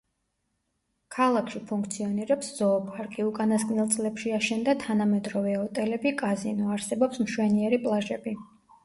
ქალაქში 1.15 1.59
ფუნქციონირებს 1.71 2.49
ზოოპარკი, 2.61 3.25
უკანასკნელ 3.31 3.91
წლებში 3.97 4.33
აშენდა 4.39 4.75
თანამედროვე 4.85 5.53
ოტელები, 5.59 6.15
კაზინო, 6.23 6.73
არსებობს 6.79 7.23
მშვენიერი 7.27 7.81
პლაჟები. 7.85 8.35